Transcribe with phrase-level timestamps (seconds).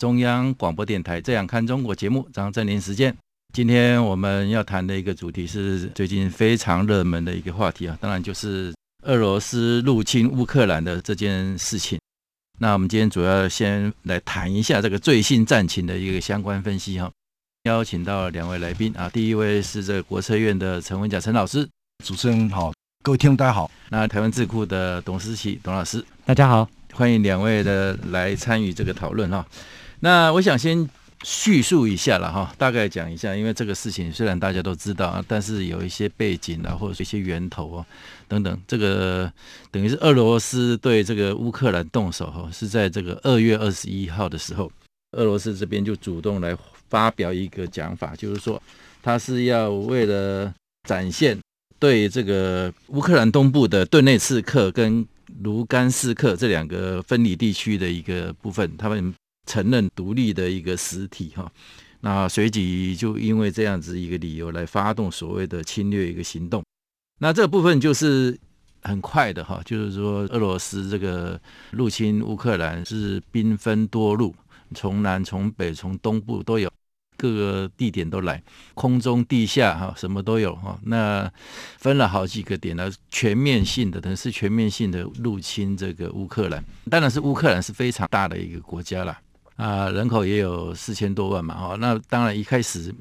[0.00, 3.14] 中央广播电台《这样看中国》节目，张振林时间。
[3.52, 11.98] 今天我们要谈的一个主题是最近非常热门的一个话题啊，当然就是俄罗斯入侵乌克兰的这件事情。
[12.60, 17.10] 那我们今天主要先来谈一下这个最新战情的一个相关分析哈。
[17.64, 21.68] 邀请到两位来宾啊，第一位是这个国策院的陈文甲陈老师，
[22.02, 22.72] 主持人好。
[23.04, 29.46] 各位听众大家好，那台湾智库的董思琪董老师，大家好，欢迎两位的来参与这个讨论哈。
[30.00, 30.88] 那我想先
[31.22, 37.86] 叙述一下了哈，大概讲一下，因为这个事情虽然大家都知道啊，但是有一些背景啊，或者是一些源头啊
[38.26, 39.30] 等等，这个
[39.70, 44.72] 等于是俄罗斯对这个乌克兰动手哈，是在这个二月二十一号的时候，
[45.12, 46.56] 俄罗斯这边就主动来
[46.88, 48.60] 发表一个讲法，就是说
[49.02, 50.52] 他是要为了
[50.88, 51.38] 展现。
[51.78, 55.06] 对这个乌克兰东部的顿内茨克跟
[55.42, 59.14] 卢甘斯克这两个分离地区的一个部分，他们
[59.50, 61.50] 承认独立的一个实体哈，
[62.02, 66.62] 那随即就因为这样子一个理由来发动所谓的侵略一个行动，
[67.18, 68.38] 那这部分就是
[68.82, 71.40] 很快的哈，就是说俄罗斯这个
[71.72, 74.32] 入侵乌克兰是兵分多路，
[74.72, 76.70] 从南从北从东部都有。
[77.20, 78.42] 各个地点都来，
[78.72, 80.80] 空中地下哈，什么都有哈。
[80.84, 81.30] 那
[81.76, 86.64] 分了好几个点呢，全面性的，等于是全面性的入侵这个乌克兰。
[86.90, 89.18] 当然是乌克兰是非常大的一个国家了
[89.60, 91.76] 啊，人口也有四千多万嘛哈。
[91.76, 92.94] 那当然一开始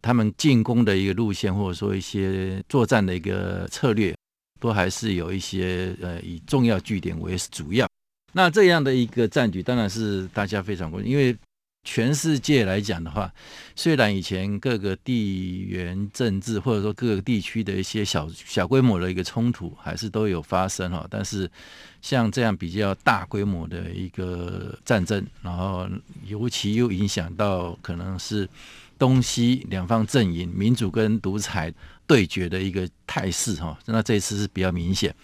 [0.00, 4.16] 他们进攻的一个路线，或者说一些作战的一个策略，
[4.58, 7.86] 都还是有一些呃以重要据点为主要。
[8.32, 11.36] 那这样的一个战局，当然是大家非常关心，因为。
[11.86, 13.32] 全世界来讲的话，
[13.76, 21.48] 虽然以前各个地缘政治或者说各个地区的一些小小规模的一个冲突还是都有发生哈，但是
[22.02, 25.88] 像这样比较大规模的一个战争，然后
[26.26, 28.48] 尤其又影响到可能是
[28.98, 31.72] 东西两方阵营民主跟独裁
[32.04, 35.14] 对决的一个态势哈，那这一次是比较明显。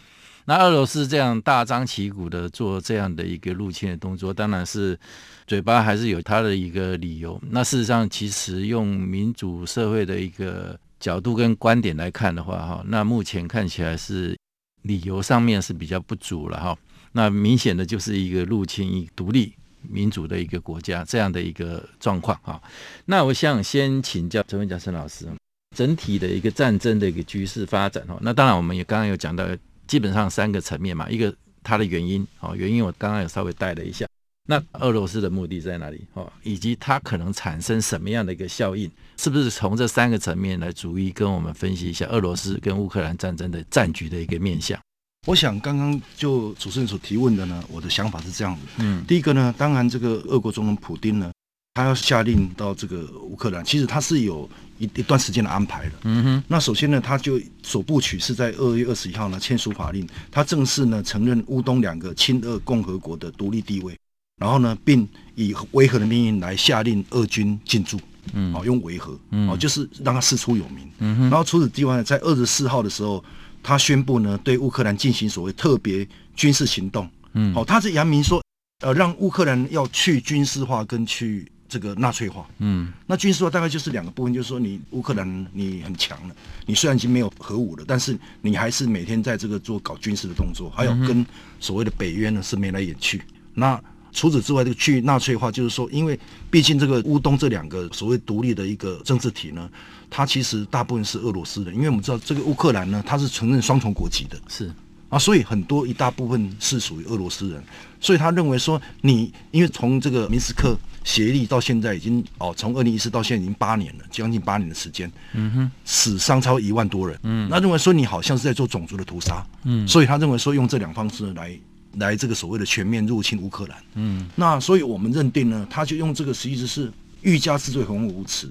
[0.45, 4.99] 那俄罗斯这样大张旗鼓的做这样的一个入侵的动作，当然是
[5.47, 7.41] 嘴巴还是有他的一个理由。
[7.51, 14.37] 那事实上，其实用民主社会的一个角度跟观点来看的话，哈，那目前看起来是
[14.83, 16.77] 理由上面是比较不足了，哈。
[17.13, 22.61] 那明显的就是一个入侵一独立民主的一个国家这样的一个状况，哈。
[23.05, 25.29] 那我想先请教陈文甲陈老师，
[25.77, 28.19] 整体的一个战争的一个局势发展，哈。
[28.23, 29.47] 那当然，我们也刚刚有讲到。
[29.93, 34.07] 基本上三个层面嘛，一个它的原因，哦，原因我刚刚有稍微带了一下。
[34.49, 36.07] 那俄罗斯的目的在哪里？
[36.15, 38.91] 哦，以及它可能产生什么样的一个效应？
[39.19, 44.81] 是不是从这三个层面来逐一跟我们分析一下俄罗斯跟乌克兰战争的战局的一个面向？
[45.27, 48.63] 我想刚刚就主持人所提问的呢，我的想法是这样子。
[48.79, 51.31] 嗯，第一个呢，当然这个俄国总统普丁呢。
[51.75, 55.93] 他要下令到这个乌克兰，其实他是有一一段时间的安排的。
[56.03, 56.45] 嗯哼。
[56.47, 63.97] 那首先呢，他就首部曲是在二月二十一号呢签署法令，他正式呢承认乌东两个亲俄共和国的独立地位，
[64.39, 67.99] 然后呢，并以维和的命令来下令俄军进驻。
[68.35, 68.53] 嗯。
[68.55, 69.19] 哦，用维和。
[69.31, 69.49] 嗯。
[69.49, 70.87] 哦，就是让他师出有名。
[70.99, 71.23] 嗯哼。
[71.31, 73.25] 然后除此之外，在二十四号的时候，
[73.63, 76.07] 他宣布呢对乌克兰进行所谓特别
[76.37, 77.09] 军事行动。
[77.33, 77.55] 嗯。
[77.57, 78.43] 哦，他是扬明说，
[78.85, 81.51] 呃，让乌克兰要去军事化跟去。
[81.73, 91.25] 这个纳粹化，嗯，那军事化大概就是两个部分，就是说你乌克兰你很强了，你虽然已经没有核武了，但是你还是每天在这个做搞军事的动作，还有跟
[91.59, 93.23] 所谓的北约呢是眉来眼去。
[93.55, 93.83] 那
[94.13, 96.21] 除此之外，这个去纳粹化就是说，因为
[96.51, 99.67] 毕竟这个乌东这两个所谓独立的一个政治体呢，
[100.11, 104.71] 它其实大部分是俄罗斯的，因为我们知道这个乌克兰呢，它是承认双重国籍的，是
[105.13, 107.63] 啊，所以很多一大部分是属于俄罗斯人，
[108.01, 110.75] 所以他认为说你因为从这个明斯克。
[111.05, 115.11] 协议到现在已经哦，从二零一四到现在已经八年了，将近八年的时间。
[115.33, 117.19] 嗯哼，死伤超一万多人。
[117.25, 119.45] 嗯，那认为说你好像是在做种族的屠杀。
[119.65, 121.59] 嗯，所以他认为说用这两方式来
[121.95, 123.77] 来这个所谓的全面入侵乌克兰。
[123.95, 126.89] 嗯，那所以我们认定呢，他就用这个实际是
[127.23, 128.49] 欲加之罪，何患无辞。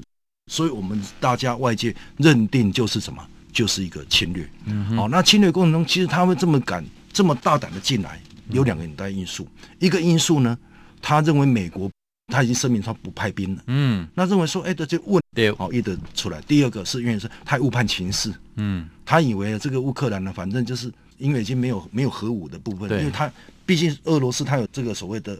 [0.52, 4.50] 所以我们大家外界认定就是什么，就是一个侵略。
[4.65, 9.48] 嗯哼，好，那侵略过程中，其实他会这么敢这么大胆的进来，有两个很大因素。
[9.80, 10.57] 一个因素呢，
[11.01, 11.89] 他认为美国。
[12.27, 13.63] 他已经声明他不派兵了。
[13.68, 16.39] 嗯，那认为说，哎，这就问对，好一得出来。
[16.44, 23.30] 第二个是因为是他误判情势，嗯，他以为这个乌克兰呢，反正就是因为已经没有没有核武的部分，因为他
[23.65, 25.38] 毕竟俄罗斯他有这个所谓的，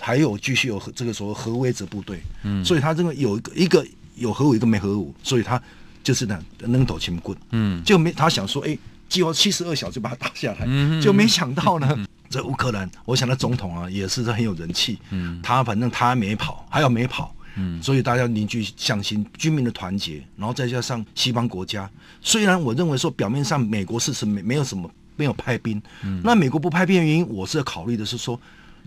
[0.00, 3.86] 还有继续有这个所谓核威慑部队，嗯，所以他认为有一个一个
[4.16, 5.62] 有核武一个没核武，所以他
[6.04, 8.78] 就是呢扔头轻棍，嗯，就没他想说，哎，
[9.08, 11.88] 计划七十二小时就把他打下来，嗯，就没想到呢。
[11.96, 21.88] 嗯这乌克兰，我想那总统啊也是很有人气，嗯，他反正他还没跑，还要没跑，嗯，所以大家凝聚向心，军民的团结，然后再加上西方国家，
[22.20, 28.40] 虽然我认为说表面上美国事实没没有什么没有派兵，嗯，那美国不派兵的原因，我是要考虑的是说，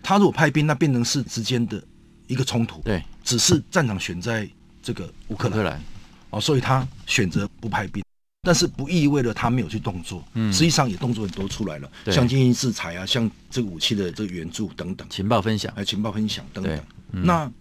[0.03, 1.81] 他如果派兵，那变成是之间的
[2.25, 4.49] 一个冲突，对，只是战场选在
[4.81, 5.81] 这个乌克兰，乌克兰
[6.29, 8.03] 哦，所以他选择不派兵。
[8.43, 16.79] 但是不意味着他没有去动作，嗯，实际上也动作很多出来了，像经济制裁啊，像这个武器的这个援助等等，情报分享，还有情报分享等等。
[17.11, 17.51] 嗯、那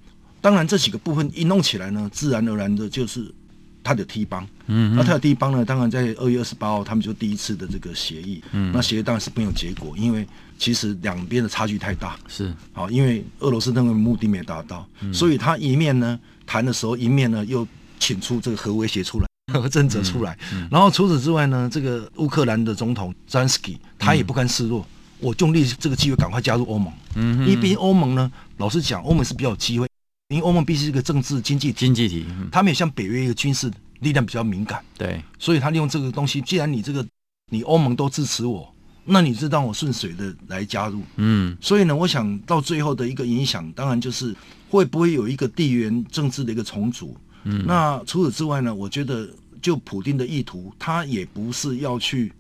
[0.40, 3.34] 当然这几个部分一弄起来呢，自然而然的就是
[3.82, 10.24] 他的 T 邦，嗯，那他的 T 邦呢，当然在二月二十八号他们就第一次的这个协议，嗯，那协议当然是没有结果，因为
[10.56, 16.16] 其实两边的差距太大，是，好，因为俄罗斯认为目的没达到，嗯、所以他一面呢
[16.46, 17.66] 谈的时候，一面呢又
[17.98, 19.26] 请出这个核威胁出来。
[19.52, 24.86] 和政策出来，嗯嗯、然后除此之外呢，这个乌克兰的总统泽连斯基他也不甘示弱，嗯、
[25.20, 29.88] 我用力这个机会赶快加入欧盟，嗯，因为毕竟欧盟呢，老实讲，欧盟是比较有机会，
[30.28, 37.06] 因为欧盟毕竟是一个政治经济经济体，他们也像北约一个军事力量比较敏感，对，所以他利用这个东西，既然你这个
[37.52, 38.68] 你欧盟都支持我，
[39.04, 44.34] 那你就让我顺水的来加入，嗯，所以呢，我想到最后的一个影响，当然就是
[44.68, 47.16] 会不会有一个地缘政治的一个重组。
[47.46, 48.74] 嗯，那除此之外呢？
[48.74, 49.28] 我觉得
[49.62, 52.32] 就普丁的意图，他也不是要去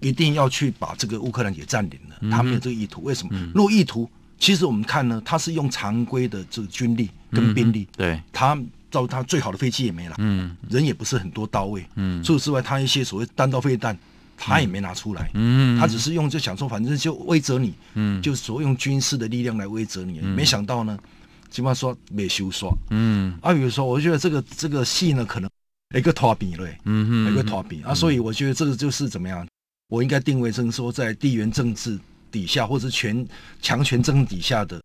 [0.00, 3.02] 一定要去把这个乌克兰给占领了，嗯、他没有这个意图。
[3.02, 3.30] 为什么？
[3.34, 4.08] 嗯、如果意图，
[4.38, 8.58] 其实我们看呢，他是用常规的这个军力跟兵力，嗯、对，他
[8.90, 13.96] 到他最好的飞机也没了，嗯，人也不是很多到位，嗯，除此之外，他一些所谓弹道飞弹，
[14.36, 20.98] 他也没拿出来，嗯，他只是用就想说，反正就威责你，嗯，就是所谓用军事的力量来威责你，嗯、没想到呢。
[21.54, 25.48] 基本上说没修刷，嗯，啊，比如说，我觉得这个这个戏呢，可能
[25.96, 29.46] 一个拖饼嘞，嗯哼，一个拖饼啊，所以我觉得这个就是怎么样，
[29.88, 31.96] 我应该定位成说，在地缘政治
[32.32, 33.24] 底下，或者权
[33.62, 34.82] 强权政治底下的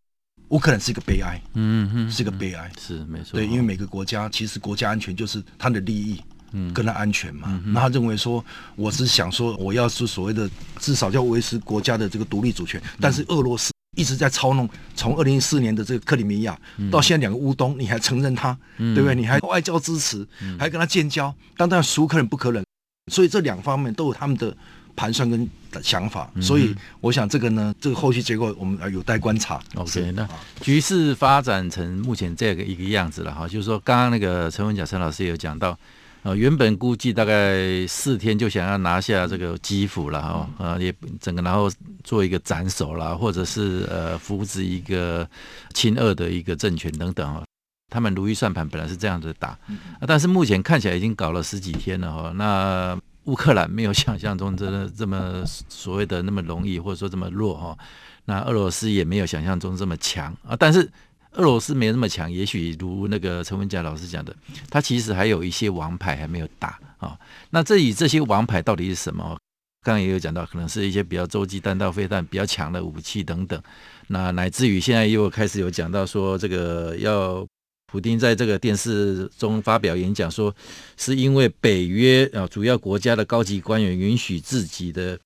[0.50, 6.22] 乌克兰是一个悲哀，嗯哼，是一个悲哀，是没错，对，因为每个国家其实国家安全就是他的利益，
[6.52, 8.46] 嗯，跟他安全嘛，那他认为说，
[8.76, 13.72] 我是想说，我要是所谓的至少要维持国家的这个独立主权，但是俄罗斯。
[14.00, 16.58] 一直在操弄，从二零一四年的这个克里米亚
[16.90, 19.14] 到现在两个乌东，你还承认他，对不对？
[19.14, 20.26] 你还外交支持，
[20.58, 22.64] 还跟他建交，当然孰可忍不可忍。
[23.12, 24.56] 所以这两方面都有他们的
[24.96, 25.46] 盘算跟
[25.84, 26.32] 想法。
[26.40, 29.62] 所以我想这个呢，这个后续结果我们有待观察。
[29.76, 30.26] OK，那
[30.62, 35.78] 局势发展成目前这个一个样子了哈，就是说刚刚那个陈文甲陈老师也有讲到。
[36.24, 41.72] 呃，原本估计大概四天就想要拿下这个基辅了哈，呃，也整个然后
[42.04, 45.26] 做一个斩首啦，或者是呃扶植一个
[45.74, 47.42] 亲俄的一个政权等等哈。
[47.90, 49.58] 他们如意算盘本来是这样子打，
[50.06, 52.34] 但是目前看起来已经搞了十几天了哈。
[52.36, 57.78] 那乌克兰没有想象中真的这么所谓的那么容易，或者说这么弱哈。
[58.26, 60.92] 那俄罗斯也没有想象中这么强啊，但是。
[61.34, 64.36] 俄罗斯没那么强，也许如那个陈文甲老师讲的，
[64.70, 67.18] 他其实还有一些王牌还没有打啊、
[67.52, 69.38] 那这里这些王牌到底是什么？
[69.82, 73.62] 刚刚也有讲到，可能是一些比较洲际弹道飞弹比较强的武器等等。
[74.08, 77.48] 那乃至于现在又开始有讲到说，这个要
[77.90, 80.54] 普丁在这个电视中发表演讲，说
[80.98, 85.18] 是因为北约啊主要国家的高级官员允许自己的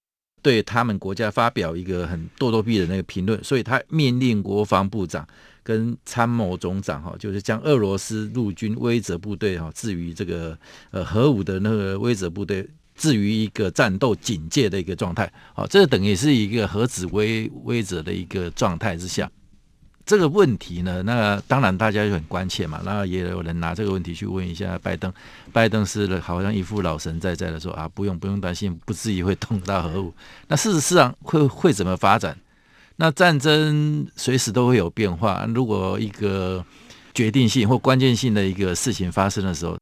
[0.44, 5.28] 对他们国家发表一个很咄咄逼人的那个评论，所以他命令国防部长。
[5.64, 10.58] 跟参谋总长哈，就是将俄罗斯陆军威慑部队哈置于这个
[10.92, 19.32] 呃核武的那个威慑部队置于一个战斗警戒的一个状态，好，这等于是一个核子威威慑的一个状态之下，
[20.06, 25.12] 这个问题呢，那当然大家就很关切嘛，然后也有人拿这个问题去问一下拜登，
[25.52, 30.14] 拜登是好像一副老神在在的说啊，不用不用担心，不至于会动到核武，
[30.50, 32.38] 那事实上会会怎么发展？
[32.96, 35.46] 那战争随时都会有变化。
[35.54, 36.64] 如果一个
[37.14, 39.78] 决定性或关键性的一个事情发生的时候，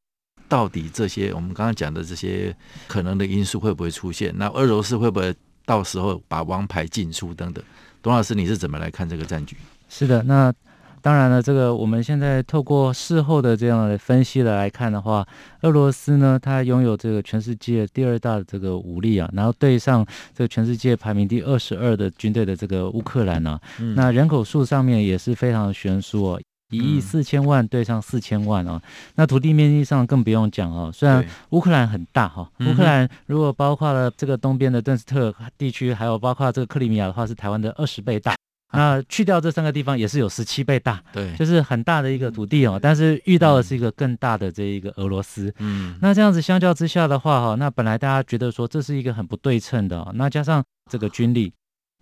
[0.48, 2.56] 到底这些我们刚刚讲的这些
[2.88, 4.34] 可能的因素会不会出现？
[4.38, 5.34] 那俄罗斯会不会
[5.66, 7.64] 到时候把王牌进出等等？
[8.02, 9.56] 董老师，你是怎么来看这个战局？
[9.90, 10.54] 是的，那。
[11.02, 15.28] 当然了，这个我们现在透过事后的这样的分析的来看的话，
[15.62, 26.42] 俄罗斯呢，它拥有这个全世界第二大的这个武力啊，然后对上这个全世界排名第二十二的军队的这个乌克兰呢、啊，嗯、那人口数上面也是非常的悬殊哦。
[26.70, 28.82] 一亿四千万对上四千万哦，
[29.16, 30.90] 那土地面积上更不用讲哦。
[30.94, 38.36] 虽然乌克兰很大哈，乌克兰如果包括了这个东边的顿斯特地区，还有包括这个克里米亚的话，是台湾的二十倍大。
[38.74, 41.02] 那去掉这三个地方，也是有十七倍大。
[41.14, 42.80] 对，就是很大的一个土地哦。
[42.82, 45.54] 但是遇到的是一个更大的这一个俄罗斯。
[45.60, 51.54] 嗯，那这样子相较之下的话哈，那本来大家觉得说这是一个很不对称的，那加上这个军力。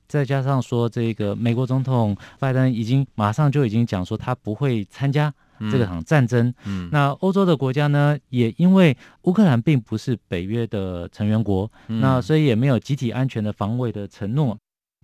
[0.07, 5.31] 再加上说，这个美国总统拜登已经马上就已经讲说，他不会参加
[5.71, 6.47] 这个场战争。
[6.65, 14.57] 嗯，嗯，那欧洲的国家呢，也因为乌克兰并不是北约的成员国，嗯，那所以也没有集体安全的防卫的承诺。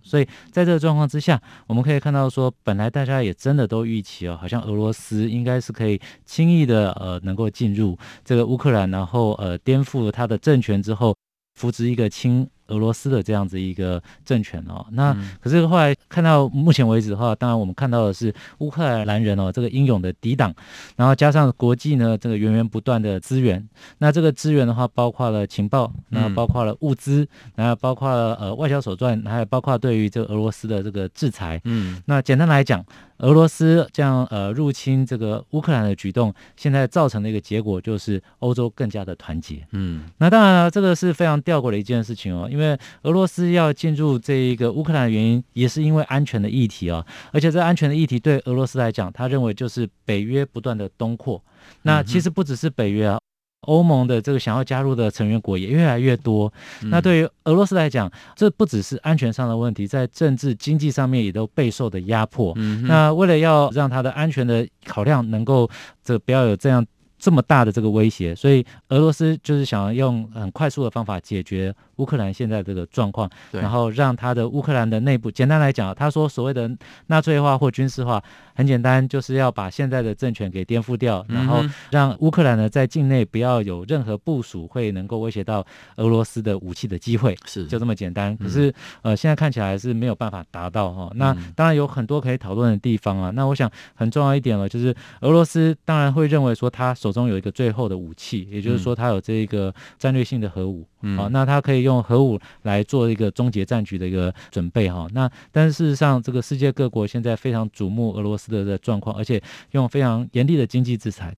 [0.06, 11.16] 所以在这个状况之下，我们可以看到说，本来大家也真的都预期哦，好像俄罗斯应该是可以轻易的呃能够进入这个乌克兰，然后呃颠覆他的政权之后，
[11.54, 12.48] 扶植一个亲。
[12.68, 20.54] 俄罗斯的这样子一个政权哦，那可是后来看到目前为止的话，当然我们看到的是乌克兰人哦，这个英勇的抵挡，
[20.96, 23.66] 然后加上国际呢这个源源不断的资源，
[23.98, 31.60] 那这个资源的话包括了情报，然后包括了物资，然后包括了呃外交手段，还有包括对于这个俄罗斯的这个制裁。
[31.64, 32.84] 嗯，那简单来讲，
[33.18, 39.66] 俄罗斯这样呃入侵这个乌克兰的举动，现在造成的一个结果就是欧洲更加的团结。
[39.72, 42.48] 嗯，那当然了，这个是非常吊诡的一件事情哦。
[42.50, 51.42] 因为俄罗斯要进入这一个乌克兰的原因，也是因为安全的议题啊，而且这安全的议题对俄罗斯来讲，他认为就是北约不断的东扩。
[51.82, 53.18] 那其实不只是北约啊，
[53.62, 56.52] 欧盟的这个想要加入的成员国也越来越多。
[56.82, 62.54] 那对于俄罗斯来讲，这不只是安全上的问题，在政治经济上面也都备受的压迫。
[62.84, 65.68] 那为了要让他的安全的考量能够
[66.04, 66.84] 这不要有这样
[67.18, 71.74] 这么大的这个威胁，所以俄罗斯就是想要用很快速的方法解决。
[71.96, 76.70] 乌克兰现在这个状况，然后让他的乌克兰的内部，简单来讲，他说所谓的
[77.06, 78.22] 纳粹化或军事化，
[78.54, 85.64] 很简单，就是要把现在的政权给颠覆掉，然后让乌克兰呢在境内不要有任何部署会能够威胁到
[85.96, 88.36] 俄罗斯的武器的机会，是就这么简单。
[88.36, 88.72] 可是
[89.02, 91.10] 呃，现在看起来是没有办法达到哈。
[91.14, 93.30] 那当然有很多可以讨论的地方啊。
[93.30, 100.86] 那我想很重要一点了，就是俄罗斯当然会认为说他手中有一个最后的武器，也就是说他有这个战略性的核武。
[101.16, 105.06] 好，那他可以用核武来做一个终结战局的一个准备哈。
[105.14, 109.40] 那但是事实上，这个世界各国现在非常瞩目俄罗斯的的状况，而且
[109.70, 111.32] 用非常严厉的经济制裁。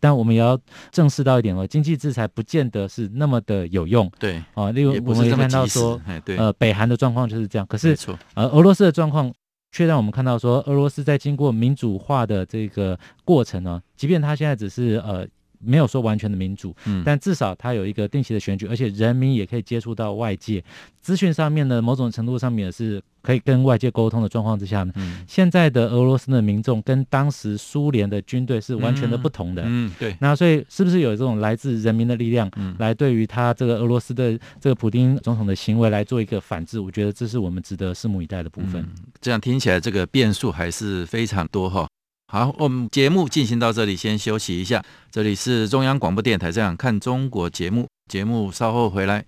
[0.00, 0.58] 但我们也要
[0.92, 4.10] 正视到一点哦，经济制裁不见得是那么的有用。
[4.18, 5.98] 对啊，例如我们也看到说，
[6.36, 7.66] 呃，北韩的状况就是这样。
[7.66, 7.96] 可是
[8.34, 9.32] 呃，俄罗斯的状况
[9.72, 15.26] 却让我们看到说，俄罗斯在经过民主化的这个过程呢，即便它现在只是呃。
[15.64, 20.62] 没有说完全的民主，嗯，但至少它有一个定期的选举，而且人民也可以接触到外界
[21.00, 30.16] 资讯上面的某种程度上面也是可以跟外界沟通的状况之下呢，嗯，现在的俄罗斯的民众跟当时苏联的军队是完全的不同的，嗯，对。
[30.20, 36.78] 那所以是不是有这种来自人民的力量，来对于他这个俄罗斯的这个普丁总统的行为来做一个反制？
[36.80, 38.86] 我觉得这是我们值得拭目以待的部分。
[39.20, 41.86] 这样听起来，这个变数还是非常多哈。
[42.34, 44.82] 好，我们节目进行到这里，先休息一下。
[45.08, 49.24] 这里是中央广播电台《这样看中国》节目，节目稍后回来。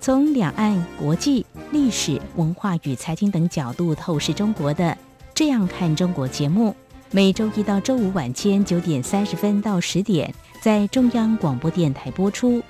[0.00, 4.84] 从两岸、国际、历史文化与财经等角度透视中国的
[5.32, 6.74] 《这样看中国》节目，
[7.12, 12.60] 每周一到周五晚间九点三十分到十点在中央广播电台播出。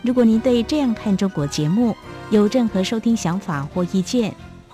[0.00, 1.94] 如果您对《这样看中国》节目
[2.30, 4.34] 有任何收听想法或意见，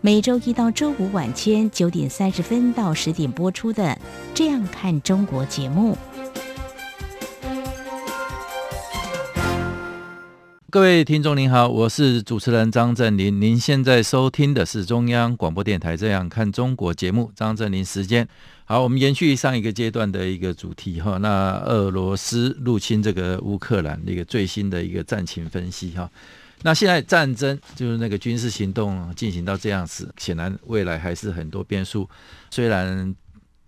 [0.00, 3.82] 每周一到周五晚间九点三十分到十点播出的
[4.32, 5.98] 《这样看中国》节目。
[10.70, 13.40] 各位听众您好，我是主持人张振林。
[13.40, 17.32] 您现在收听的是中央广播电台《这样看中国》节目。
[17.34, 18.28] 张振林时间
[18.66, 21.18] 好，我们延续上一个阶段的一个主题哈。
[21.18, 26.08] 那俄罗斯入侵这个乌克兰的一个最新的一个战情分析哈。
[26.62, 32.08] 那现在战争就是那个军事行动进行到这样子，显然未来还是很多变数。
[32.50, 33.14] 虽然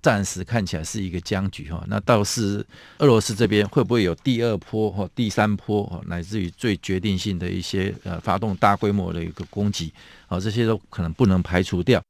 [0.03, 2.65] 暂时看起来是一个僵局哈，那倒是
[2.99, 9.93] 俄罗斯这边会不会有第二波或第三波，乃至于最决定性的一些呃发动大规模的一个攻击
[10.27, 12.03] 啊，这些都可能不能排除掉。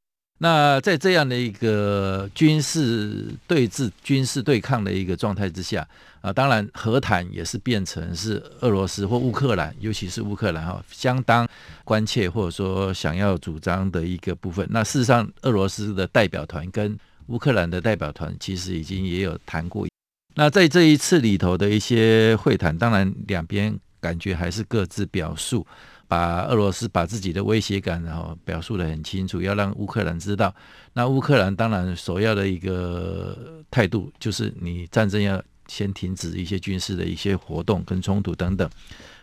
[0.43, 5.87] 那在这样的一个军事对峙、军事对抗的一个状态之下
[6.19, 11.47] 啊，当然和谈也是变成是俄罗斯或乌克兰，尤其是乌克兰哈，相当
[11.83, 14.67] 关切或者说想要主张的一个部分。
[14.71, 19.87] 那事实上，俄罗斯的代表团跟乌克兰的代表团其实已经也有谈过。
[20.33, 25.67] 那在这一次里头的一些会谈，当然两边感觉还是各自表述。
[26.11, 30.53] 把俄罗斯把自己的威胁感，然后表述得很清楚，要让乌克兰知道。
[30.91, 38.69] 那乌克兰当然首要的一个态度就是，你战争要先停止一些军事的一些活动跟冲突等等。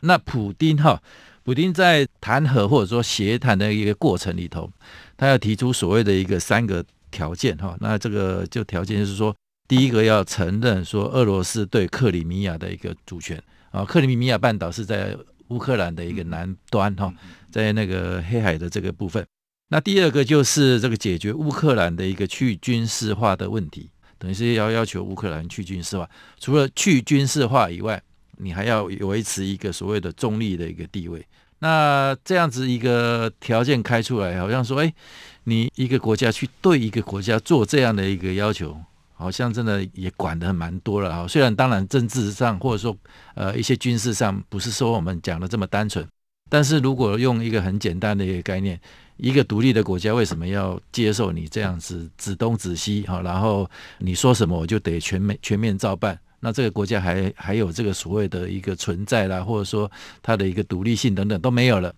[0.01, 0.99] 那普丁哈，
[1.45, 4.71] 普丁在谈和或者说协谈的一个过程里头，
[5.15, 7.77] 他要提出所谓的一个三个条件哈。
[7.81, 9.37] 那这个就条件就是说，
[9.69, 13.39] 第一个要承认说俄罗斯对克里米亚的一个主权
[13.73, 15.15] 啊，克里米亚半岛是在。
[15.49, 17.13] 乌克兰的一个南端哈，
[17.51, 19.25] 在那个黑海的这个部分。
[19.71, 26.09] 那第二个就是这个解决乌克兰的一个去军事化的问题，等于是要要求乌克兰去军事化。
[26.39, 28.03] 除了去军事化以外，
[28.39, 31.25] 你还要维持一个所谓的中立的一个地位。
[31.59, 34.95] 那这样子一个条件开出来，好像说，哎，
[35.45, 38.81] 你一个国家去对一个国家做这样的一个要求。
[39.19, 42.97] 好像真的也管的蛮多了哈，虽然当然政治上或者说
[43.35, 46.07] 呃一些军事上不是说我们讲的这么单纯，
[46.49, 48.81] 但是如果用一个很简单的一个概念，
[49.17, 59.91] 一个独立的国家为什么要接受你这样子指东指西哈，然后你说什么我就得全面全面照办，那这个国家还还有这个所谓的一个存在啦，或者说
[60.23, 61.93] 它的一个独立性等等都没有了，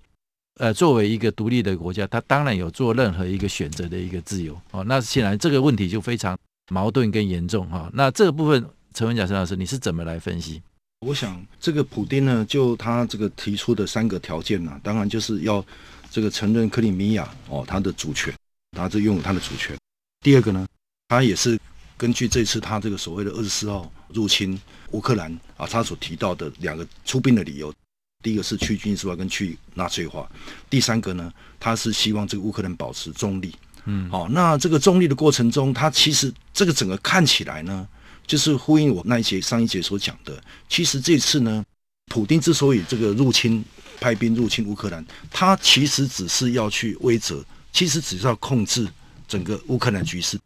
[0.58, 6.34] 呃，作为一个独立的国家，它当然有做任何一个选择的一个自由哦，那显然这个问题就非常。
[6.70, 10.62] 矛盾更严重哈，那这个部分陈文甲陈老师，你是怎么来分析？
[11.00, 15.64] 我想这个普丁呢，就他这个提出的三个条件呢，当然就是要
[16.10, 18.32] 这个承认克里米亚哦，他的主权，
[18.76, 19.76] 他这拥有他的主权。
[20.20, 20.64] 第二个呢，
[21.08, 21.58] 他也是
[21.96, 24.58] 根据这次他这个所谓的二十四号入侵
[24.92, 27.74] 乌克兰啊，他所提到的两个出兵的理由，
[28.22, 30.30] 第一个是去军事化跟去纳粹化，
[30.68, 33.52] 第三个呢，他是希望这个乌克兰保持中立。
[33.84, 37.86] 嗯，好，那这个中立的过程中，它其实这个整个看起来呢，
[38.26, 40.42] 就是呼应我那一节上一节所讲的。
[40.68, 41.64] 其实这次呢，
[42.06, 43.64] 普丁之所以这个入侵
[43.98, 48.86] 派兵入侵乌克兰，他其实只是要去威责，其实只是要控制
[49.26, 50.38] 整个乌克兰局势，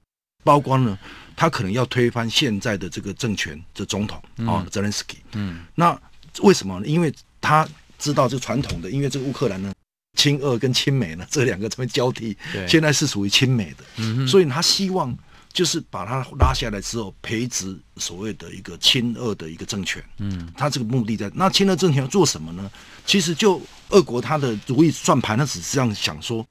[0.42, 0.98] 包括呢，
[1.36, 5.18] 他可能要推翻现在的这个政权的总统啊，泽连斯基。
[5.32, 5.98] 嗯，那
[6.40, 6.86] 为什么呢？
[6.86, 7.68] 因为他
[7.98, 9.72] 知道这传统的，因为这个乌克兰呢。
[10.14, 12.37] 亲俄跟亲美呢，这两个这么交替，
[12.68, 15.16] 现在是属于亲美的，嗯，所以他希望
[15.53, 20.03] 就是把他拉下来之后，培植所谓的一个亲俄的一个政权。
[20.18, 22.70] 嗯，他这个目的在那亲俄政权要做什么呢？
[23.05, 26.46] 其实就俄国他的如意算盘，他只是这样想说：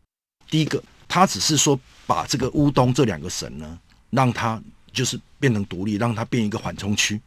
[0.50, 7.20] 第一个，他只是说把这个乌东这两个省呢，让他就是变成独立，让他变一个缓冲区。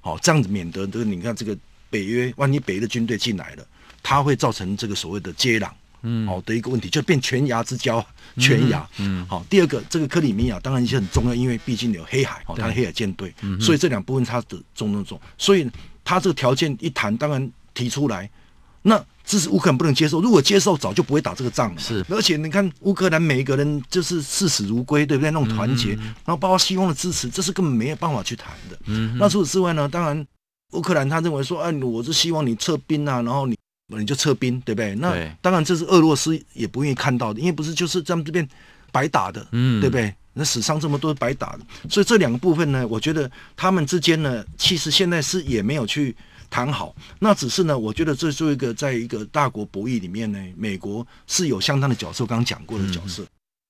[0.00, 1.56] 好，这样子免得这个你看这个
[1.90, 3.66] 北约，万一北约的军队进来了。
[4.04, 5.70] 它会造成这个所谓的接壤，
[6.02, 8.04] 嗯，好的一个问题，就变全牙之交，
[8.36, 9.42] 全牙，嗯，好。
[9.48, 15.66] 第二个，这个克里米亚当然也很重要，因为毕竟有黑海，哦，它的黑海舰队，所以这两部分它的重重重，所以
[16.04, 18.30] 它这个条件一谈，当然提出来，
[18.82, 21.80] 那这是乌克兰不能接受，如果接受，早就不会打这个仗了。
[21.80, 25.30] 是，而且你看乌克兰每一个人就是视死如归，对不对？
[25.30, 28.78] 那种团结，然后包括西方的支持，这是根本没有办法去谈的。
[28.84, 29.88] 嗯，那除此之外呢？
[29.88, 30.26] 当然，
[30.72, 33.56] 乌克兰他认为说，哎，我是希望你撤兵啊，然后你。
[33.88, 34.94] 你就撤兵，对不对？
[34.94, 38.48] 那当然这是俄罗斯也不愿意看到的，因为不是就是咱们这边
[38.90, 40.14] 白打的，嗯，对不对？
[40.32, 46.16] 那死伤这么多白打的，所以这两个部分呢，我觉得他们之间呢，其实现在是也没有去
[46.48, 46.96] 谈好。
[47.20, 53.24] 那只是呢，我觉得这做一个在一个大国博弈里面呢，美国是有相当的角色，我刚刚讲过的角色。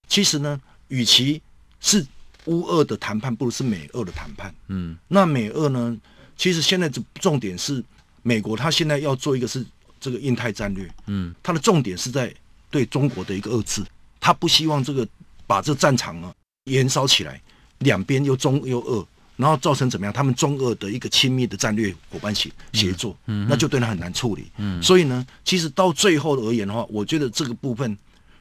[0.08, 1.42] 其实呢，与其
[1.80, 2.06] 是
[2.44, 4.54] 乌俄的谈判，不如是美俄的谈判。
[4.68, 5.94] 嗯，那美俄呢，
[6.36, 7.84] 其实现在的重点是
[8.22, 9.66] 美国，他现在要做一个是。
[10.04, 12.30] 这个印太战略，嗯，它的重点是在
[12.70, 13.82] 对中国的一个遏制，
[14.20, 15.08] 他不希望这个
[15.46, 16.30] 把这战场呢
[16.64, 17.40] 延烧起来，
[17.78, 20.12] 两边又中又俄，然后造成怎么样？
[20.12, 27.96] 他们中俄的一个亲密的战略伙伴协协作，嗯，那就对他很难处理，嗯，所以呢，其实到最后而言的话，我觉得这个部分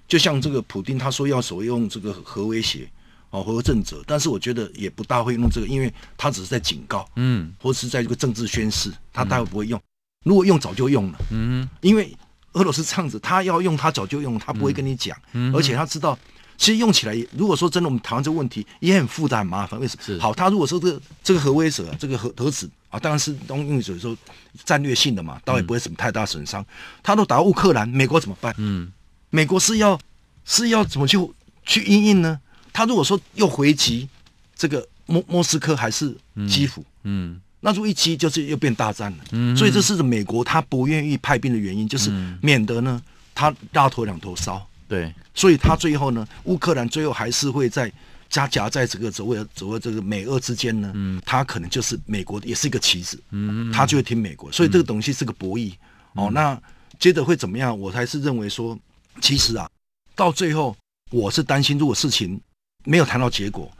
[0.06, 2.90] 就像这个普丁他说要所用这个核威胁
[3.30, 9.82] 哦，核震慑，但是我觉得也不大会用这个，因为他只是在警告，嗯，或是在这个政治宣示，他大概不会用。
[10.24, 12.16] 如果用早就用了，嗯，因为
[12.54, 16.18] 俄罗斯这样子，他要用他早就用，他不会跟你讲，嗯，而且他知道，
[16.58, 20.04] 其实用起来，如果说真的我们谈这个问题也很复杂很麻烦，为什么？
[20.04, 24.16] 是好，他如果说这个这个核威慑，这个核核子啊，当然是当用者说
[24.64, 26.64] 战略性的嘛，倒也不会什么太大损伤，
[27.02, 28.54] 他都打到乌克兰，美国怎么办？
[28.58, 28.92] 嗯，
[29.30, 30.00] 美国是要
[30.46, 31.18] 是要怎么去
[31.66, 32.40] 去因应呢？
[32.72, 34.08] 他如果说又回击
[34.56, 36.16] 这个莫莫斯科还是
[36.48, 43.02] 基辅，嗯，嗯，那如果一击就是又变大战了，嗯，所以这是美国他不愿意派兵的原因，就是免得呢
[43.34, 47.90] 他大头两头烧，对，所以他最后呢，乌克兰最后还是会在
[48.30, 55.72] 夹夹在这个所谓所谓这个美俄之间呢，嗯，他可能就是美国也是一个棋子，嗯，他就会听美国，所以这个东西是个博弈，
[56.16, 56.62] 哦，那
[57.00, 57.80] 接着会怎么样？
[57.80, 58.78] 我还是认为说，
[59.22, 59.70] 其实啊，
[60.16, 60.76] 到最后
[61.12, 62.40] 我是担心，如果事情。
[62.86, 63.72] 没有谈到结果，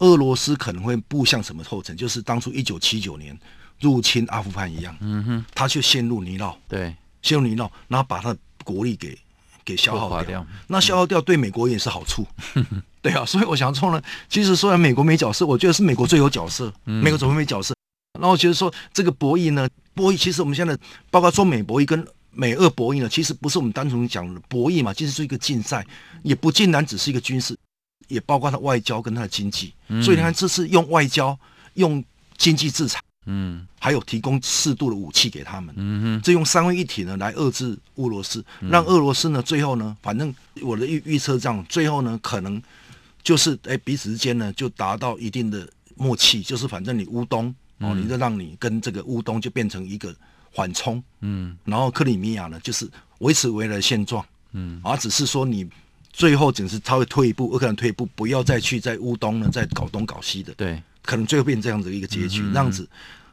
[0.00, 1.96] 俄罗斯可能会步向什么后尘？
[1.96, 3.38] 就是当初一九七九年
[3.80, 9.18] 入侵阿富汗一样，嗯哼，他却陷入泥淖，对，陷入泥淖，然后把他的国力给
[9.64, 10.46] 给消耗掉，掉。
[10.66, 17.74] 那消耗掉对美国也是好处，嗯、对啊，所以我想说呢，其实虽然美国没角色，我觉得是美国最有角色，嗯、美国怎么会没角色？
[18.18, 20.76] 然后我觉得说这个博弈呢，博弈其实我们现在
[21.10, 25.86] 包括中美博弈跟美俄博弈呢，其实不是我们单纯讲的博弈嘛，其实是一个竞赛，
[26.22, 27.56] 也不尽然只是一个军事。
[28.10, 31.38] 也包括他外交跟他的经济，嗯、所以你看，这是用外交、
[31.74, 32.04] 用
[32.36, 42.60] 经济制裁，嗯，还有提供适度的武器给他们，嗯哼，这用三位一体呢来遏制俄罗斯，让俄罗斯呢最后呢，反正我的预预测这样，最后呢可能
[43.22, 50.12] 就是哎彼此之间呢就达到一定的默契，就是反正你乌东哦，你就让你跟这个乌东就变成一个
[50.52, 55.64] 缓冲，嗯，然后克里米亚呢就是维持为了现状，嗯，而只是说你。
[56.12, 60.52] 最后只是稍微退一步，乌克兰退一步，不要再去在乌东呢再搞东搞西的。
[60.54, 62.88] 对，可能最后变成这样子一个结局，嗯嗯嗯这样子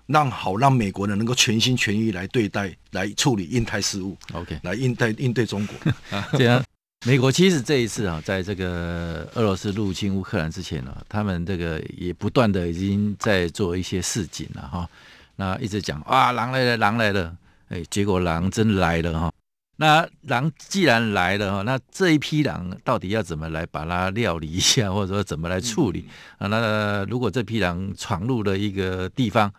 [0.06, 4.16] 让好让美国人能够全心全意来对待、来处理印太事务。
[4.34, 5.94] OK，来应对应对中国。
[6.38, 6.64] 这样，
[7.06, 14.90] 美国其实这一次啊，在这个俄罗斯入侵乌克兰之前呢、啊，他们这个也不断的已经在做一些示警了哈。
[15.36, 17.36] 那一直讲啊，狼来了，狼来了，
[17.70, 19.32] 哎，结果狼真来了哈。
[19.80, 26.08] 那狼既然来了哈，那这一批狼到底要怎么来把它料理一下， 或者说怎么来处理
[26.40, 26.48] 啊？
[26.48, 29.54] 那如果这批狼闯入了一个地方，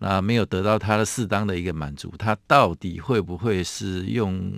[0.00, 4.52] 那没有得到它的适当的一个满足，它到底会不会是用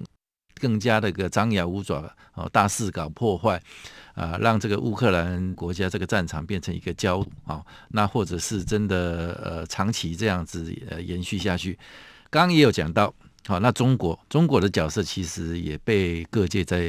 [0.59, 3.61] 更加的个张牙舞爪哦，大肆搞破坏
[4.15, 7.63] 啊，让这个乌克兰国家这个战场变成一个焦土啊？
[7.91, 11.79] 那或者是真的呃长期这样子呃延续下去？
[12.31, 13.15] 刚刚也有讲到。
[13.45, 16.81] 好，那中国中国的角色其实也被各界在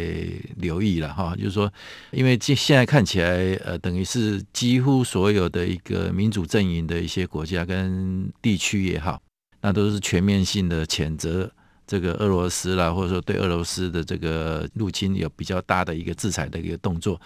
[0.58, 1.72] 留意了哈，就是说，
[2.12, 9.20] 因为现现在看起来，呃，等于是几乎所有的一个民主阵营的一些国家跟地区也好，
[9.62, 11.52] 那都是全面性的谴责
[11.88, 17.20] 这个俄罗斯啦，或者说对俄罗斯的这个入侵有比较大的一个制裁的一个动作，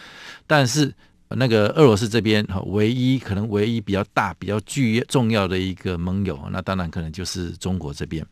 [0.47, 0.93] 但是
[1.31, 8.25] 那个俄罗斯这边哈，唯一可能唯一比较大、比较具重要的一个盟友，那当然可能就是中国这边。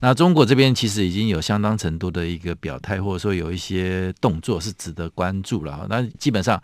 [0.00, 5.86] 那中国这边其实已经有相当程度的一个表态，或者说有一些动作是值得关注了。
[5.90, 6.60] 那基本上，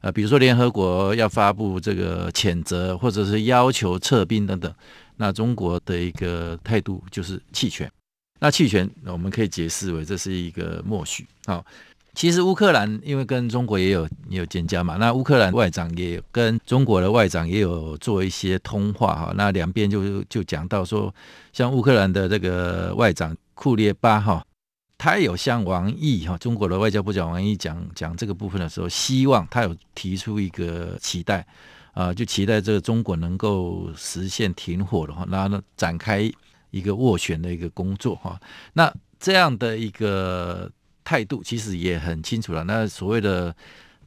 [0.00, 4.74] 呃，比如说联合国要发布这个谴责，或者是要求撤兵等等，
[5.16, 7.90] 那中国的一个态度就是弃权。
[8.40, 11.26] 那弃权，我们可以解释为这是一个默许。
[11.46, 11.64] 好。
[12.12, 21.14] 其实乌克兰因为跟中国也有也有建交嘛，那乌克兰外长也跟中国的外长也有做一些通话哈，那两边就就讲到说，
[21.52, 24.44] 像乌克兰的这个外长库列巴哈，
[24.98, 31.46] 他有向王毅哈，中国的外交部长王毅讲讲这个部分的时候，希望他有提出一个期待
[31.92, 36.28] 啊，就期待这个中国能够实现停火的话，然后呢展开
[36.72, 38.38] 一个斡旋的一个工作哈，
[38.72, 40.68] 那这样的一个。
[41.10, 42.62] 态度其实也很清楚了。
[42.62, 43.52] 那所谓的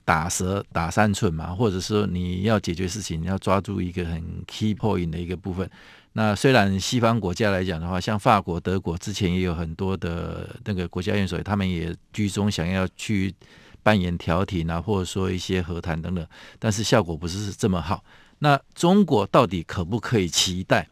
[0.06, 5.70] 打蛇打三寸嘛，或者说你要解决事情，你要抓住一个很 key point 的一个部分。
[6.14, 13.36] 那虽然西方国家来讲的话，像法国、德国之前也有很多的那个国家元首，他们也居中想要去
[13.84, 16.26] 扮演调停啊，或者说一些和谈等等，
[16.58, 18.02] 但是效果不是这么好。
[18.40, 20.88] 那中国到底可不可以期待？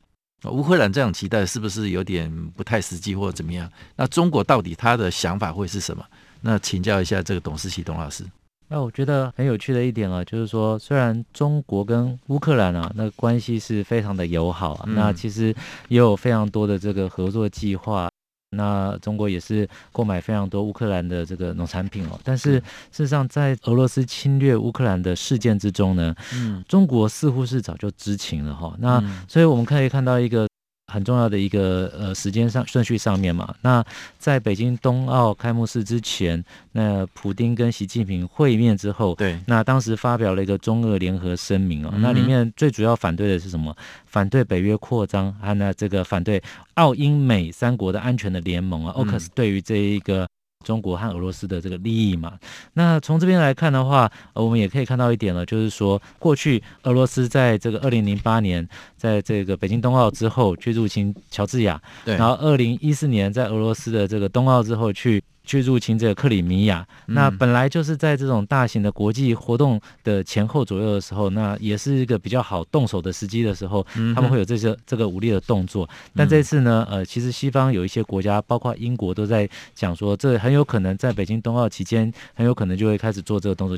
[0.50, 3.70] 乌克兰这样期待是不是有点不太实际或者怎么样？
[3.96, 6.04] 那中国到底他的想法会是什么？
[6.42, 8.26] 那请教一下这个董思齐董老师。
[8.68, 15.54] 那我觉得很有趣的一点啊，就是说虽然中国跟乌克兰啊那关系是非常的友好啊，那其实
[15.90, 18.11] 也有非常多的这个合作计划。
[18.52, 22.56] 那中国也是购买非常多乌克兰的这个农产品哦，但是
[22.92, 28.76] 事实上，在俄罗斯侵略乌克兰的事件之中呢，嗯，中国似乎是早就知情了哈。
[28.80, 30.51] 那所以我们可以看到一个。
[30.92, 33.84] 很重要的一个呃时间上顺序上面嘛，那
[34.20, 43.74] 在北京冬奥开幕式之前，那普丁跟习近平会面之后，对，那当时发表了一个中俄联合声明啊、哦，那里面最主要反对的是什么？
[44.06, 46.42] 反对北约扩张，还有呢这个反对
[46.74, 50.28] 澳英美三国的安全的联盟啊，奥克斯对于这一个
[50.64, 52.34] 中国和俄罗斯的这个利益嘛。
[52.74, 65.24] 那从这边来看的话，呃，我们也可以看到一点了，就是说，过去俄罗斯在这个二零零八年，在这个北京冬奥之后去入侵乔治亚，对，然后二零一四年在俄罗斯的这个冬奥之后去。
[65.44, 75.90] 去入侵这个克里米亚，那本来就是在这种大型的国际活动的前后左右的时候，那也是一个比较好动手的时机的时候，他们会有这些这个武力的动作。
[76.16, 83.78] 但这次呢，呃，其实西方有一些国家，包括英国，都在讲说，这很有可能在北京冬奥期间，很有可能就会开始做这个动作。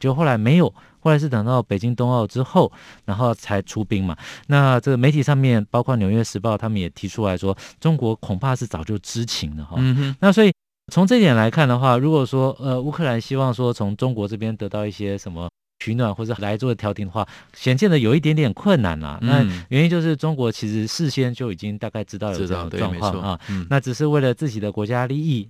[0.00, 0.66] 就后来没有，
[0.98, 2.72] 后来是等到北京冬奥之后，
[3.04, 4.16] 然后才出兵嘛。
[4.48, 9.76] 那这个媒体上面，包括《纽约时报》，他们也提出来说，中国恐怕是早就知情了哈。
[9.78, 10.50] 嗯那所以。
[10.90, 19.18] 从这点来看的话，如果说呃乌克兰希望说从中国这边得到一些什么取暖或者来做调停的话，显见的有一点点困难啦。
[19.22, 23.40] 那原因就是中国其实事先就已经大概知道有这样的状况啊，
[23.70, 25.48] 那只是为了自己的国家利益，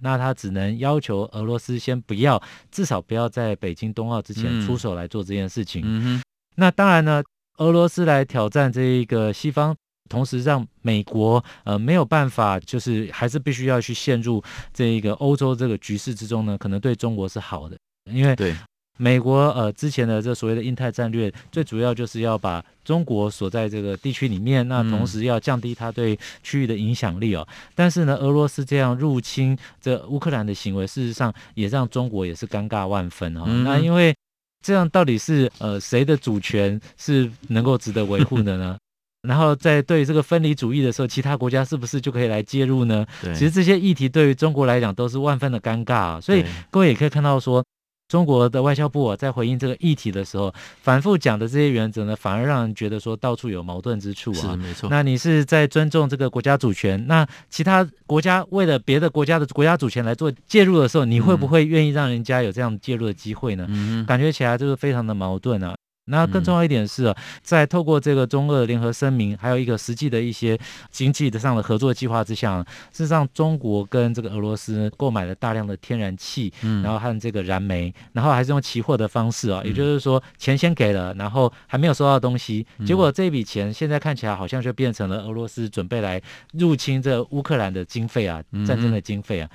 [0.00, 6.20] 那他只能要求俄罗斯先不要，至少不要在北京冬奥之前出手来做这件事情。
[6.56, 7.22] 那当然呢，
[7.58, 9.74] 俄罗斯来挑战这一个西方。
[10.12, 14.44] 同时，让美国呃没有办法，就是还是必须要去陷入
[14.74, 17.78] 这一个欧洲这个局势之中呢，可能对中国是好的，
[18.12, 18.54] 因为对
[18.98, 27.48] 美国呃之前的这所谓的印太战略，最主要就是要把中国锁在这个地区里面，那同时要降低它对区域的影响力哦。
[27.74, 33.46] 但是呢，俄罗斯这样入侵这乌克兰的行为，事实上也让中国也是尴尬万分哦。
[33.64, 34.14] 那因为
[34.62, 38.76] 这样到底是呃谁的主权是能够值得维护的呢？
[39.22, 43.06] 然后在对这个分离主义的时候，其他国家是不是就可以来介入呢？
[43.22, 46.20] 对，其实这些议题对于中国来讲都是万分的尴尬啊。
[46.20, 47.64] 所以各位也可以看到说，
[48.08, 54.34] 中国的外交部啊，在回应这个议题的时候，反复讲的这些原则呢，反而让人觉得说到处有矛盾之处啊。
[54.34, 54.90] 是没错。
[54.90, 63.66] 那你是在尊重这个国家主权，那其他国家为了别的国家的国家主权来做介入的时候，你会不会愿意让人家有这样介入的机会呢？
[63.68, 65.76] 嗯，感觉起来就是非常的矛盾啊。
[66.06, 70.58] 那更重要一点是啊，在透过这个中俄联合声明，还有一个实际的一些
[70.90, 72.58] 经济的上的合作计划之下，
[72.90, 86.20] 事实上中国跟这个俄罗斯购买了大量的天然气，然后和这个燃煤，然后还是用期货的方式啊，也就是说钱先给了，然后还没有收到东西，结果这笔钱现在看起来好像就变成了俄罗斯准备来
[86.52, 89.48] 入侵这乌克兰的经费啊，战争的经费啊，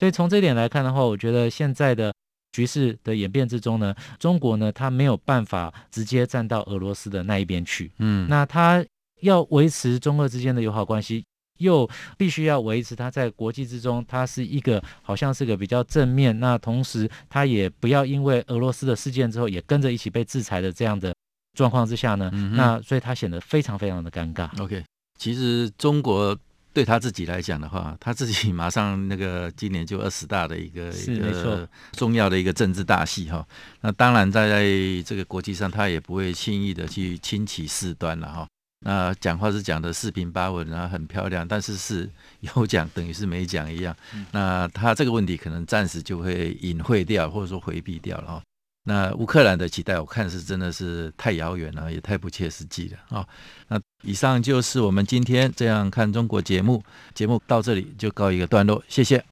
[0.00, 2.12] 所以从这点来看的话，我觉得现在的。
[2.54, 7.90] 局势的演变之中呢，中国呢，它没有办法直接站到俄罗斯的那一边去。
[7.98, 8.84] 嗯，那它
[9.22, 11.24] 要维持中俄之间的友好关系，
[11.58, 16.38] 又必须要维持它在国际之中，它是一个好像是个比较正面。
[16.38, 21.12] 那同时，它也不要因为俄罗斯的事件之后，也跟着一起被制裁的这样的
[21.58, 24.48] 状况之下呢，嗯、那所以它显得非常非常的尴尬。
[24.62, 24.84] OK，
[25.18, 26.38] 其实中国。
[26.74, 33.46] 对他自己来讲的话，他自己 马上那个今年就二十大的一个一个重要的一个政治大戏哈。
[33.80, 34.66] 那当然在
[35.06, 38.46] 这个国际上，他也不会轻易的去轻启事端了哈。
[38.80, 42.10] 那讲话是讲的四平八稳啊，很漂亮，但是是
[42.40, 43.96] 有讲等于是没讲一样。
[44.32, 48.42] 那他这个问题可能暂时就会隐晦掉，或者说回避掉了哈。
[48.86, 53.26] 那乌克兰的期待，我看是真的是太遥远了，也太不切实际了啊！
[53.68, 56.82] 那以上就是我们今天这样看中国节目，
[57.14, 59.24] 节目到这里就告一个段落，谢谢。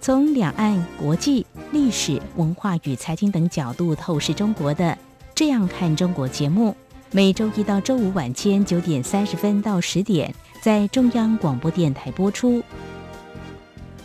[0.00, 4.84] 从两岸、国际、历史文化与财经等角度透视中国的
[5.34, 6.76] 《这样看中国》节目，
[7.10, 10.32] 每周一到周五晚间九点三十分到十点，
[10.62, 12.62] 在中央广播电台播出。